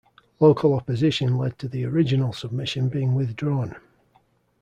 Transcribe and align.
Local 0.39 0.73
opposition 0.73 1.37
led 1.37 1.59
to 1.59 1.67
the 1.67 1.85
original 1.85 2.33
submission 2.33 2.89
being 2.89 3.13
withdrawn. 3.13 3.75